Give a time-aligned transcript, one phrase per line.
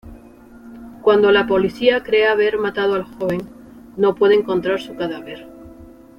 [1.03, 3.47] Cuando la policía cree haber matado al joven,
[3.97, 5.45] no puede encontrar su cadáver.